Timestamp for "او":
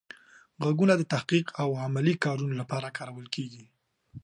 1.61-1.69